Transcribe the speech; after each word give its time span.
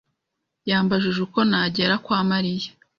yambajije 0.69 1.19
uko 1.27 1.39
nagera 1.49 1.95
kwa 2.03 2.19
Mariya. 2.29 2.69